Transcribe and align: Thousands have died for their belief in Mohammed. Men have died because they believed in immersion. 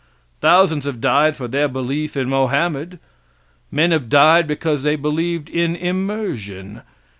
Thousands 0.39 0.85
have 0.85 0.99
died 0.99 1.35
for 1.37 1.47
their 1.47 1.67
belief 1.67 2.17
in 2.17 2.27
Mohammed. 2.27 2.97
Men 3.69 3.91
have 3.91 4.09
died 4.09 4.47
because 4.47 4.81
they 4.81 4.95
believed 4.95 5.47
in 5.47 5.75
immersion. 5.75 6.81